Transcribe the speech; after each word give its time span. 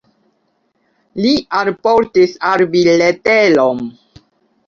Li 1.25 1.33
alportis 1.59 2.33
al 2.53 2.63
vi 2.73 2.81
leteron. 3.03 3.85